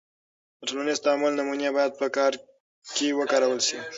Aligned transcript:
د 0.59 0.61
ټولنیز 0.69 0.99
تعامل 1.05 1.31
نمونې 1.39 1.69
باید 1.77 1.91
په 1.99 2.07
کار 2.17 2.33
کې 2.95 3.07
وکارول 3.19 3.59
سي. 3.67 3.77